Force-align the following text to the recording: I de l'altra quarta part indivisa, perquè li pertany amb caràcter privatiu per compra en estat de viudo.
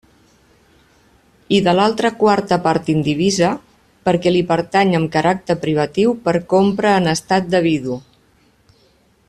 I 1.57 1.59
de 1.67 1.73
l'altra 1.79 2.09
quarta 2.23 2.57
part 2.63 2.89
indivisa, 2.93 3.51
perquè 4.09 4.33
li 4.33 4.41
pertany 4.53 4.97
amb 5.01 5.13
caràcter 5.17 5.57
privatiu 5.67 6.15
per 6.29 6.35
compra 6.55 6.95
en 7.03 7.13
estat 7.17 7.53
de 7.55 7.61
viudo. 7.69 7.99